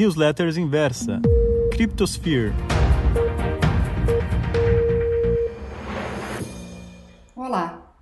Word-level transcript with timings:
Newsletters 0.00 0.56
Inversa, 0.56 1.20
Cryptosphere. 1.72 2.54
Olá! 7.36 7.94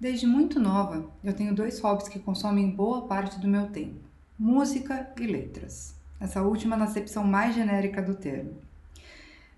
Desde 0.00 0.26
muito 0.26 0.58
nova, 0.58 1.08
eu 1.22 1.32
tenho 1.32 1.54
dois 1.54 1.78
hobbies 1.78 2.08
que 2.08 2.18
consomem 2.18 2.72
boa 2.72 3.02
parte 3.06 3.38
do 3.38 3.46
meu 3.46 3.68
tempo: 3.68 4.00
música 4.36 5.08
e 5.20 5.24
letras. 5.24 5.94
Essa 6.18 6.42
última 6.42 6.76
na 6.76 6.86
acepção 6.86 7.22
mais 7.22 7.54
genérica 7.54 8.02
do 8.02 8.16
termo. 8.16 8.60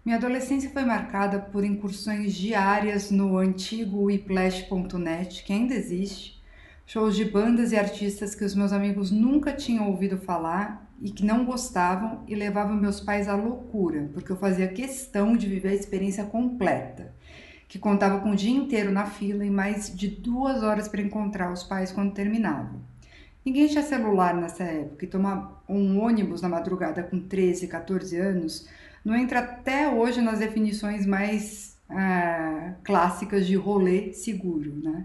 Minha 0.05 0.19
adolescência 0.19 0.69
foi 0.69 0.85
marcada 0.85 1.39
por 1.39 1.65
incursões 1.65 2.35
diárias 2.35 3.11
no 3.11 3.39
antigo 3.39 4.05
whiplash.net, 4.05 5.43
que 5.43 5.55
ainda 5.55 5.73
existe, 5.73 6.38
shows 6.89 7.15
de 7.15 7.23
bandas 7.27 7.71
e 7.71 7.77
artistas 7.77 8.35
que 8.35 8.43
os 8.43 8.55
meus 8.55 8.73
amigos 8.73 9.11
nunca 9.11 9.53
tinham 9.53 9.91
ouvido 9.91 10.17
falar 10.17 10.91
e 11.03 11.11
que 11.11 11.23
não 11.23 11.45
gostavam 11.45 12.25
e 12.27 12.35
levavam 12.35 12.75
meus 12.75 12.99
pais 12.99 13.29
à 13.29 13.37
loucura, 13.37 14.09
porque 14.15 14.33
eu 14.33 14.37
fazia 14.39 14.67
questão 14.67 15.37
de 15.37 15.47
viver 15.47 15.69
a 15.69 15.75
experiência 15.75 16.25
completa, 16.25 17.13
que 17.69 17.79
contava 17.79 18.21
com 18.21 18.31
o 18.31 18.35
dia 18.35 18.57
inteiro 18.57 18.91
na 18.91 19.05
fila 19.05 19.45
e 19.45 19.51
mais 19.51 19.95
de 19.95 20.09
duas 20.09 20.63
horas 20.63 20.89
para 20.89 21.03
encontrar 21.03 21.53
os 21.53 21.63
pais 21.63 21.93
quando 21.93 22.15
terminavam. 22.15 22.81
Ninguém 23.45 23.69
tinha 23.69 23.83
celular 23.83 24.35
nessa 24.35 24.65
época 24.65 25.05
e 25.05 25.09
tomar 25.09 25.63
um 25.69 26.01
ônibus 26.01 26.41
na 26.41 26.49
madrugada 26.49 27.03
com 27.03 27.21
13, 27.21 27.69
14 27.69 28.17
anos 28.17 28.67
não 29.05 29.15
entra 29.15 29.41
até 29.41 29.91
hoje 29.91 30.23
nas 30.23 30.39
definições 30.39 31.05
mais 31.05 31.77
ah, 31.91 32.73
clássicas 32.83 33.47
de 33.47 33.57
rolê 33.57 34.15
seguro, 34.15 34.75
né? 34.83 35.05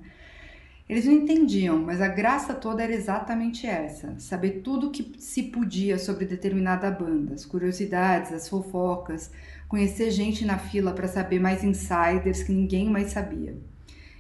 Eles 0.88 1.06
não 1.06 1.14
entendiam, 1.14 1.80
mas 1.80 2.02
a 2.02 2.10
graça 2.10 2.54
toda 2.54 2.84
era 2.84 2.94
exatamente 2.94 3.66
essa: 3.66 4.20
saber 4.20 4.62
tudo 4.62 4.92
que 4.92 5.14
se 5.18 5.44
podia 5.44 5.98
sobre 5.98 6.26
determinada 6.26 6.92
banda, 6.92 7.34
as 7.34 7.46
curiosidades, 7.46 8.34
as 8.34 8.50
fofocas, 8.50 9.32
conhecer 9.68 10.12
gente 10.12 10.46
na 10.46 10.58
fila 10.58 10.92
para 10.92 11.08
saber 11.08 11.40
mais 11.40 11.64
insiders 11.64 12.44
que 12.44 12.52
ninguém 12.52 12.90
mais 12.90 13.12
sabia. 13.12 13.58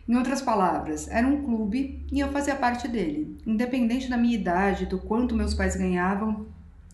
Em 0.07 0.15
outras 0.15 0.41
palavras, 0.41 1.07
era 1.09 1.27
um 1.27 1.43
clube 1.43 2.05
e 2.11 2.19
eu 2.19 2.29
fazia 2.31 2.55
parte 2.55 2.87
dele, 2.87 3.37
independente 3.45 4.09
da 4.09 4.17
minha 4.17 4.35
idade, 4.35 4.85
do 4.85 4.99
quanto 4.99 5.35
meus 5.35 5.53
pais 5.53 5.75
ganhavam 5.75 6.45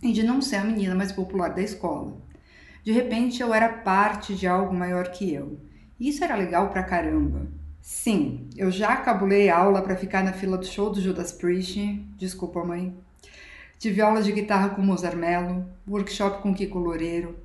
e 0.02 0.12
de 0.12 0.24
não 0.24 0.42
ser 0.42 0.58
a 0.58 0.64
menina 0.64 0.96
mais 0.96 1.12
popular 1.12 1.50
da 1.50 1.62
escola. 1.62 2.18
De 2.84 2.92
repente 2.92 3.42
eu 3.42 3.54
era 3.54 3.70
parte 3.70 4.36
de 4.36 4.48
algo 4.48 4.76
maior 4.76 5.12
que 5.12 5.34
eu. 5.34 5.60
Isso 6.00 6.24
era 6.24 6.36
legal 6.36 6.70
pra 6.70 6.84
caramba. 6.84 7.59
Sim, 7.92 8.48
eu 8.56 8.70
já 8.70 8.96
cabulei 8.98 9.50
aula 9.50 9.82
para 9.82 9.96
ficar 9.96 10.24
na 10.24 10.32
fila 10.32 10.60
do 10.60 10.66
show 10.66 10.92
do 10.92 11.02
Judas 11.02 11.32
Priest. 11.32 12.00
Desculpa, 12.20 12.64
mãe. 12.64 12.96
Tive 13.80 14.00
aula 14.00 14.22
de 14.22 14.32
guitarra 14.32 14.70
com 14.70 14.84
Mozart 14.84 15.18
Mello, 15.18 15.66
workshop 15.88 16.40
com 16.44 16.54
Kiko 16.54 16.78
Loureiro. 16.78 17.36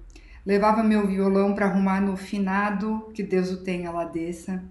Levava 0.44 0.82
meu 0.82 1.06
violão 1.06 1.54
para 1.54 1.64
arrumar 1.64 2.02
no 2.02 2.14
finado, 2.14 3.10
que 3.14 3.22
Deus 3.22 3.50
o 3.50 3.64
tenha 3.64 3.90
lá 3.90 4.04
desça. 4.04 4.62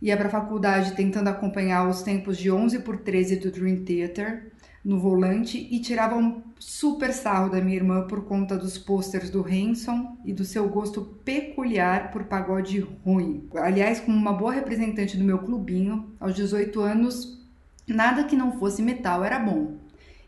Ia 0.00 0.16
para 0.16 0.28
a 0.28 0.30
faculdade 0.30 0.92
tentando 0.92 1.26
acompanhar 1.26 1.88
os 1.88 2.02
tempos 2.02 2.38
de 2.38 2.48
11 2.48 2.78
por 2.78 2.98
13 2.98 3.36
do 3.36 3.50
Dream 3.50 3.84
Theater 3.84 4.52
no 4.86 5.00
volante 5.00 5.66
e 5.68 5.80
tirava 5.80 6.14
um 6.14 6.40
super 6.60 7.12
sarro 7.12 7.50
da 7.50 7.60
minha 7.60 7.76
irmã 7.76 8.06
por 8.06 8.24
conta 8.24 8.56
dos 8.56 8.78
pôsteres 8.78 9.28
do 9.28 9.44
Hanson 9.44 10.16
e 10.24 10.32
do 10.32 10.44
seu 10.44 10.68
gosto 10.68 11.02
peculiar 11.24 12.12
por 12.12 12.22
pagode 12.22 12.86
ruim. 13.04 13.48
Aliás, 13.56 13.98
como 13.98 14.16
uma 14.16 14.32
boa 14.32 14.52
representante 14.52 15.16
do 15.16 15.24
meu 15.24 15.38
clubinho, 15.38 16.12
aos 16.20 16.36
18 16.36 16.80
anos, 16.80 17.44
nada 17.84 18.22
que 18.22 18.36
não 18.36 18.60
fosse 18.60 18.80
metal 18.80 19.24
era 19.24 19.40
bom. 19.40 19.74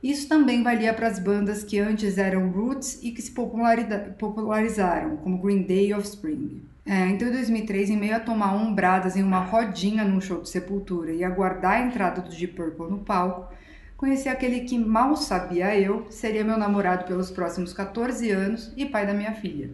Isso 0.03 0.29
também 0.29 0.65
valia 0.65 0.93
para 0.93 1.07
as 1.07 1.21
bandas 1.21 1.63
que 1.63 1.79
antes 1.79 2.19
eram 2.19 2.51
roots 2.51 2.99
e 3.01 3.13
que 3.13 3.23
se 3.23 3.31
popularizaram, 3.31 5.19
como 5.19 5.39
Green 5.41 5.63
Day 5.63 5.91
e 5.91 5.95
Offspring. 5.95 6.63
É, 6.85 7.07
então, 7.11 7.29
em 7.29 7.33
2003, 7.33 7.91
em 7.91 7.97
meio 7.97 8.17
a 8.17 8.21
tomar 8.21 8.57
umbradas 8.57 9.17
em 9.17 9.23
uma 9.23 9.41
rodinha 9.41 10.05
num 10.05 10.21
show 10.21 10.43
de 10.43 10.49
Sepultura 10.49 11.13
e 11.13 11.23
aguardar 11.23 11.75
a 11.75 11.87
entrada 11.87 12.23
do 12.23 12.31
Deep 12.31 12.55
Purple 12.55 12.91
no 12.91 12.99
palco, 12.99 13.53
conheci 13.99 14.29
aquele 14.29 14.61
que 14.61 14.79
mal 14.79 15.17
sabia 15.17 15.77
eu 15.77 16.07
seria 16.09 16.45
meu 16.45 16.57
namorado 16.57 17.05
pelos 17.05 17.33
próximos 17.33 17.73
14 17.73 18.31
anos 18.31 18.73
e 18.77 18.87
pai 18.87 19.05
da 19.05 19.13
minha 19.13 19.35
filha. 19.35 19.73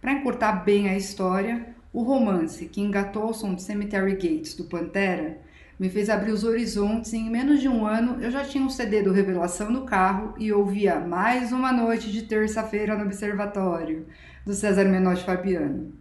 Para 0.00 0.12
encurtar 0.12 0.64
bem 0.64 0.88
a 0.88 0.96
história, 0.96 1.74
o 1.92 2.04
romance 2.04 2.66
que 2.66 2.80
engatou 2.80 3.30
o 3.30 3.34
som 3.34 3.56
de 3.56 3.62
Cemetery 3.62 4.12
Gates 4.12 4.54
do 4.54 4.62
Pantera 4.62 5.38
me 5.76 5.90
fez 5.90 6.08
abrir 6.08 6.30
os 6.30 6.44
horizontes 6.44 7.12
e 7.12 7.16
em 7.16 7.28
menos 7.28 7.60
de 7.60 7.68
um 7.68 7.84
ano 7.84 8.22
eu 8.22 8.30
já 8.30 8.44
tinha 8.44 8.62
um 8.62 8.70
CD 8.70 9.02
do 9.02 9.12
Revelação 9.12 9.72
no 9.72 9.84
carro 9.84 10.34
e 10.38 10.52
ouvia 10.52 11.00
mais 11.00 11.50
uma 11.50 11.72
noite 11.72 12.12
de 12.12 12.22
terça-feira 12.22 12.96
no 12.96 13.06
Observatório, 13.06 14.06
do 14.46 14.54
César 14.54 14.84
Menotti 14.84 15.24
Fabiano. 15.24 15.92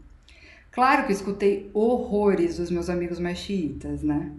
Claro 0.71 1.07
que 1.07 1.11
escutei 1.11 1.71
horrores 1.73 2.57
dos 2.57 2.69
meus 2.69 2.87
amigos 2.87 3.19
mais 3.19 3.39
chiitas, 3.39 4.03
né? 4.03 4.31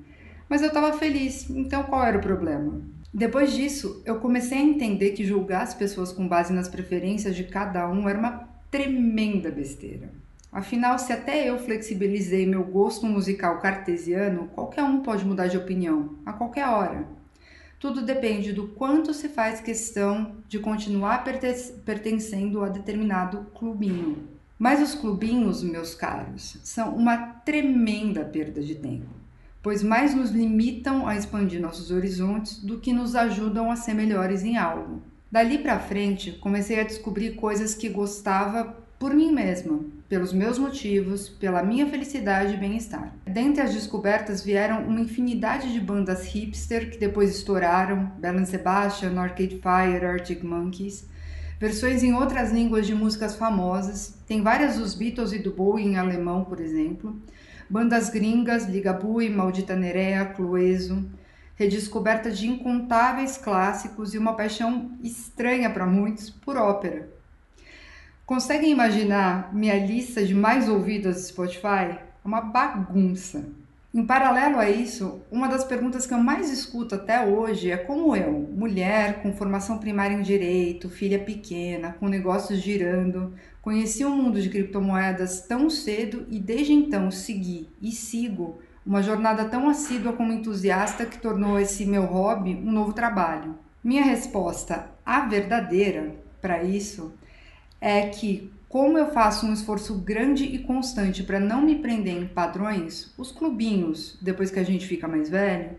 Mas 0.48 0.62
eu 0.62 0.68
estava 0.68 0.92
feliz, 0.92 1.50
então 1.50 1.82
qual 1.82 2.04
era 2.04 2.16
o 2.16 2.22
problema? 2.22 2.80
Depois 3.12 3.54
disso, 3.54 4.02
eu 4.04 4.16
comecei 4.16 4.58
a 4.58 4.62
entender 4.62 5.12
que 5.12 5.24
julgar 5.24 5.62
as 5.62 5.72
pessoas 5.72 6.12
com 6.12 6.28
base 6.28 6.52
nas 6.52 6.68
preferências 6.68 7.34
de 7.34 7.44
cada 7.44 7.88
um 7.88 8.06
era 8.06 8.18
uma 8.18 8.48
tremenda 8.70 9.50
besteira. 9.50 10.10
Afinal, 10.52 10.98
se 10.98 11.12
até 11.12 11.48
eu 11.48 11.58
flexibilizei 11.58 12.46
meu 12.46 12.64
gosto 12.64 13.06
musical 13.06 13.60
cartesiano, 13.60 14.48
qualquer 14.48 14.82
um 14.82 15.00
pode 15.00 15.24
mudar 15.24 15.46
de 15.46 15.56
opinião, 15.56 16.16
a 16.24 16.32
qualquer 16.32 16.68
hora. 16.68 17.06
Tudo 17.80 18.02
depende 18.02 18.52
do 18.52 18.68
quanto 18.68 19.14
se 19.14 19.28
faz 19.28 19.60
questão 19.60 20.32
de 20.46 20.58
continuar 20.58 21.24
pertencendo 21.84 22.62
a 22.62 22.68
determinado 22.68 23.46
clubinho. 23.54 24.28
Mas 24.58 24.82
os 24.82 24.94
clubinhos, 24.94 25.62
meus 25.62 25.94
caros, 25.94 26.58
são 26.64 26.94
uma 26.94 27.16
tremenda 27.16 28.24
perda 28.24 28.60
de 28.60 28.74
tempo 28.74 29.17
pois 29.62 29.82
mais 29.82 30.14
nos 30.14 30.30
limitam 30.30 31.06
a 31.06 31.16
expandir 31.16 31.60
nossos 31.60 31.90
horizontes 31.90 32.58
do 32.58 32.78
que 32.78 32.92
nos 32.92 33.14
ajudam 33.14 33.70
a 33.70 33.76
ser 33.76 33.94
melhores 33.94 34.42
em 34.44 34.56
algo. 34.56 35.02
Dali 35.30 35.58
para 35.58 35.78
frente, 35.78 36.32
comecei 36.32 36.80
a 36.80 36.84
descobrir 36.84 37.34
coisas 37.34 37.74
que 37.74 37.88
gostava 37.88 38.76
por 38.98 39.14
mim 39.14 39.30
mesma, 39.30 39.80
pelos 40.08 40.32
meus 40.32 40.58
motivos, 40.58 41.28
pela 41.28 41.62
minha 41.62 41.86
felicidade 41.86 42.54
e 42.54 42.56
bem-estar. 42.56 43.14
Dentre 43.26 43.62
as 43.62 43.74
descobertas 43.74 44.42
vieram 44.42 44.84
uma 44.86 45.00
infinidade 45.00 45.72
de 45.72 45.80
bandas 45.80 46.26
hipster 46.26 46.90
que 46.90 46.98
depois 46.98 47.30
estouraram, 47.30 48.10
Belen 48.18 48.44
Sebastian, 48.44 49.20
Arcade 49.20 49.60
Fire, 49.60 50.04
Arctic 50.04 50.42
Monkeys, 50.42 51.06
versões 51.58 52.02
em 52.02 52.12
outras 52.12 52.52
línguas 52.52 52.86
de 52.86 52.94
músicas 52.94 53.34
famosas, 53.34 54.14
tem 54.26 54.42
várias 54.42 54.78
dos 54.78 54.94
Beatles 54.94 55.32
e 55.32 55.38
do 55.38 55.52
Bowie 55.52 55.84
em 55.84 55.96
alemão, 55.96 56.44
por 56.44 56.60
exemplo, 56.60 57.20
bandas 57.68 58.08
gringas, 58.08 58.66
Ligabue, 58.66 59.28
Maldita 59.28 59.74
Nerea, 59.74 60.24
Clueso, 60.26 61.04
redescoberta 61.56 62.30
de 62.30 62.46
incontáveis 62.46 63.36
clássicos 63.36 64.14
e 64.14 64.18
uma 64.18 64.34
paixão 64.34 64.92
estranha 65.02 65.68
para 65.68 65.84
muitos 65.84 66.30
por 66.30 66.56
ópera. 66.56 67.08
Conseguem 68.24 68.70
imaginar 68.70 69.52
minha 69.52 69.74
lista 69.74 70.24
de 70.24 70.34
mais 70.34 70.68
ouvidas 70.68 71.16
do 71.16 71.22
Spotify? 71.22 71.98
É 71.98 72.04
uma 72.24 72.40
bagunça. 72.40 73.44
Em 73.98 74.06
paralelo 74.06 74.60
a 74.60 74.70
isso, 74.70 75.22
uma 75.28 75.48
das 75.48 75.64
perguntas 75.64 76.06
que 76.06 76.14
eu 76.14 76.18
mais 76.18 76.52
escuto 76.52 76.94
até 76.94 77.26
hoje 77.26 77.72
é 77.72 77.76
como 77.76 78.14
eu, 78.14 78.32
mulher 78.32 79.20
com 79.20 79.32
formação 79.32 79.78
primária 79.78 80.14
em 80.14 80.22
direito, 80.22 80.88
filha 80.88 81.18
pequena, 81.18 81.96
com 81.98 82.06
negócios 82.06 82.60
girando, 82.60 83.34
conheci 83.60 84.04
o 84.04 84.10
mundo 84.10 84.40
de 84.40 84.50
criptomoedas 84.50 85.40
tão 85.40 85.68
cedo 85.68 86.24
e 86.30 86.38
desde 86.38 86.72
então 86.72 87.10
segui 87.10 87.70
e 87.82 87.90
sigo 87.90 88.60
uma 88.86 89.02
jornada 89.02 89.46
tão 89.46 89.68
assídua 89.68 90.12
como 90.12 90.32
entusiasta 90.32 91.04
que 91.04 91.18
tornou 91.18 91.58
esse 91.58 91.84
meu 91.84 92.04
hobby 92.04 92.54
um 92.54 92.70
novo 92.70 92.92
trabalho. 92.92 93.58
Minha 93.82 94.04
resposta, 94.04 94.92
a 95.04 95.22
verdadeira, 95.22 96.14
para 96.40 96.62
isso 96.62 97.12
é 97.80 98.08
que 98.08 98.52
como 98.68 98.98
eu 98.98 99.10
faço 99.12 99.46
um 99.46 99.52
esforço 99.54 99.94
grande 99.94 100.44
e 100.44 100.58
constante 100.58 101.22
para 101.22 101.40
não 101.40 101.62
me 101.62 101.76
prender 101.76 102.14
em 102.14 102.26
padrões, 102.26 103.14
os 103.16 103.32
clubinhos, 103.32 104.18
depois 104.20 104.50
que 104.50 104.58
a 104.58 104.64
gente 104.64 104.86
fica 104.86 105.08
mais 105.08 105.30
velho, 105.30 105.70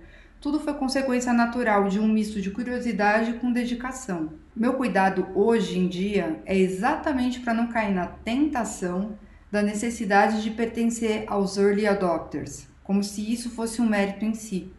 tudo 0.42 0.60
foi 0.60 0.74
consequência 0.74 1.32
natural 1.32 1.88
de 1.88 2.00
um 2.00 2.08
misto 2.08 2.42
de 2.42 2.50
curiosidade 2.50 3.34
com 3.34 3.52
dedicação. 3.52 4.34
Meu 4.56 4.74
cuidado 4.74 5.28
hoje 5.36 5.78
em 5.78 5.88
dia 5.88 6.42
é 6.46 6.58
exatamente 6.58 7.42
para 7.42 7.54
não 7.54 7.68
cair 7.68 7.94
na 7.94 8.08
tentação 8.08 9.18
da 9.52 9.62
necessidade 9.62 10.42
de 10.42 10.50
pertencer 10.50 11.26
aos 11.28 11.58
early 11.58 11.86
adopters, 11.86 12.68
como 12.84 13.04
se 13.04 13.32
isso 13.32 13.50
fosse 13.52 13.82
um 13.82 13.90
mérito 13.90 14.26
em 14.26 14.34
si. 14.34 14.72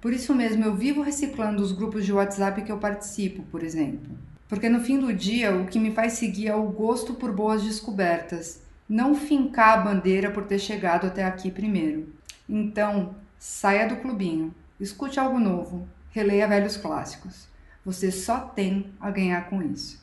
Por 0.00 0.12
isso 0.12 0.34
mesmo 0.34 0.64
eu 0.64 0.74
vivo 0.74 1.00
reciclando 1.00 1.62
os 1.62 1.72
grupos 1.72 2.04
de 2.04 2.12
WhatsApp 2.12 2.62
que 2.62 2.70
eu 2.70 2.78
participo, 2.78 3.42
por 3.44 3.62
exemplo. 3.62 4.18
Porque 4.48 4.68
no 4.68 4.80
fim 4.80 4.98
do 4.98 5.12
dia, 5.12 5.54
o 5.54 5.66
que 5.66 5.78
me 5.78 5.92
faz 5.92 6.14
seguir 6.14 6.48
é 6.48 6.54
o 6.54 6.64
gosto 6.64 7.14
por 7.14 7.32
boas 7.32 7.62
descobertas, 7.62 8.62
não 8.88 9.14
fincar 9.14 9.78
a 9.78 9.82
bandeira 9.82 10.30
por 10.30 10.44
ter 10.44 10.58
chegado 10.58 11.06
até 11.06 11.24
aqui 11.24 11.50
primeiro. 11.50 12.12
Então, 12.48 13.14
saia 13.38 13.86
do 13.86 13.96
clubinho, 13.96 14.54
escute 14.80 15.20
algo 15.20 15.38
novo, 15.38 15.86
releia 16.10 16.48
velhos 16.48 16.76
clássicos. 16.76 17.46
Você 17.84 18.10
só 18.10 18.40
tem 18.40 18.92
a 18.98 19.10
ganhar 19.10 19.48
com 19.50 19.62
isso. 19.62 20.02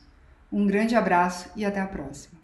Um 0.52 0.66
grande 0.66 0.94
abraço 0.94 1.50
e 1.56 1.64
até 1.64 1.80
a 1.80 1.86
próxima. 1.86 2.38